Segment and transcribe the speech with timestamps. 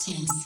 [0.00, 0.39] James.